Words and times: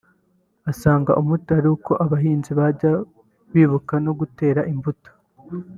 Asanga 0.71 1.11
umuti 1.21 1.49
ari 1.59 1.67
uko 1.75 1.91
abahinzi 2.03 2.51
bajya 2.59 2.91
bibuka 3.53 3.93
no 4.05 4.11
gutera 4.19 4.61
imbuto 4.73 5.11